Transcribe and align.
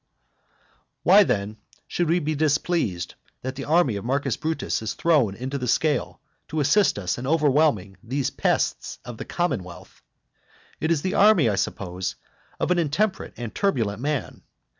XI. 0.01 0.77
Why 1.03 1.23
then 1.23 1.57
should 1.87 2.09
we 2.09 2.17
be 2.17 2.33
displeased 2.33 3.13
that 3.43 3.53
the 3.53 3.65
army 3.65 3.97
of 3.97 4.03
Marcus 4.03 4.35
Brutus 4.35 4.81
is 4.81 4.95
thrown 4.95 5.35
into 5.35 5.59
the 5.59 5.67
scale 5.67 6.19
to 6.47 6.59
assist 6.59 6.97
us 6.97 7.19
in 7.19 7.27
overwhelming 7.27 7.97
these 8.01 8.31
pests 8.31 8.97
of 9.05 9.19
the 9.19 9.25
commonwealth? 9.25 10.01
It 10.79 10.89
is 10.89 11.03
the 11.03 11.13
army, 11.13 11.49
I 11.51 11.55
suppose, 11.55 12.15
of 12.59 12.71
an 12.71 12.79
intemperate 12.79 13.35
and 13.37 13.53
turbulent 13.53 14.01
man. 14.01 14.41